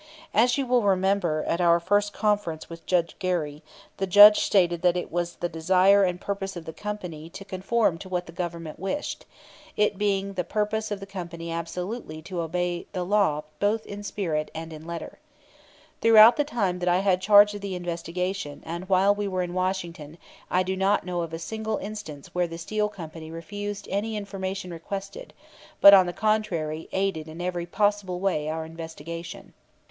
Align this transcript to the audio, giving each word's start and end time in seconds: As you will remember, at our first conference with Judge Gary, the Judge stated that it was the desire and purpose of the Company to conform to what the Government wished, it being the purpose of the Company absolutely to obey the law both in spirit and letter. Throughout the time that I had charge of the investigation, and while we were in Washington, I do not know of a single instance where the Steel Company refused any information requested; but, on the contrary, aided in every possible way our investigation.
As 0.33 0.57
you 0.57 0.65
will 0.65 0.81
remember, 0.81 1.43
at 1.45 1.61
our 1.61 1.79
first 1.79 2.11
conference 2.11 2.67
with 2.71 2.87
Judge 2.87 3.15
Gary, 3.19 3.61
the 3.97 4.07
Judge 4.07 4.39
stated 4.39 4.81
that 4.81 4.97
it 4.97 5.11
was 5.11 5.35
the 5.35 5.47
desire 5.47 6.03
and 6.03 6.19
purpose 6.19 6.55
of 6.55 6.65
the 6.65 6.73
Company 6.73 7.29
to 7.29 7.45
conform 7.45 7.99
to 7.99 8.09
what 8.09 8.25
the 8.25 8.31
Government 8.31 8.79
wished, 8.79 9.27
it 9.77 9.99
being 9.99 10.33
the 10.33 10.43
purpose 10.43 10.89
of 10.89 11.01
the 11.01 11.05
Company 11.05 11.51
absolutely 11.51 12.19
to 12.23 12.41
obey 12.41 12.87
the 12.93 13.03
law 13.05 13.43
both 13.59 13.85
in 13.85 14.01
spirit 14.01 14.49
and 14.55 14.87
letter. 14.87 15.19
Throughout 16.01 16.35
the 16.35 16.43
time 16.45 16.79
that 16.79 16.89
I 16.89 17.01
had 17.01 17.21
charge 17.21 17.53
of 17.53 17.61
the 17.61 17.75
investigation, 17.75 18.63
and 18.65 18.89
while 18.89 19.13
we 19.13 19.27
were 19.27 19.43
in 19.43 19.53
Washington, 19.53 20.17
I 20.49 20.63
do 20.63 20.75
not 20.75 21.05
know 21.05 21.21
of 21.21 21.31
a 21.31 21.37
single 21.37 21.77
instance 21.77 22.33
where 22.33 22.47
the 22.47 22.57
Steel 22.57 22.89
Company 22.89 23.29
refused 23.29 23.87
any 23.91 24.17
information 24.17 24.71
requested; 24.73 25.31
but, 25.79 25.93
on 25.93 26.07
the 26.07 26.11
contrary, 26.11 26.89
aided 26.91 27.27
in 27.27 27.39
every 27.39 27.67
possible 27.67 28.19
way 28.19 28.49
our 28.49 28.65
investigation. 28.65 29.53